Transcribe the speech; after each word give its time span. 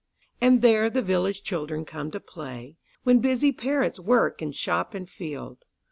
And 0.41 0.63
there 0.63 0.89
the 0.89 1.03
village 1.03 1.43
children 1.43 1.85
come 1.85 2.09
to 2.09 2.19
play, 2.19 2.75
When 3.03 3.19
busy 3.19 3.51
parents 3.51 3.99
work 3.99 4.41
in 4.41 4.51
shop 4.51 4.95
and 4.95 5.07
field. 5.07 5.59